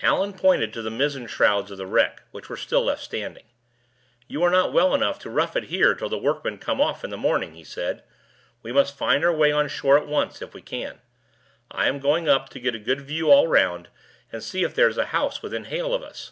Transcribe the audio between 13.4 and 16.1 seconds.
round, and see if there's a house within hail of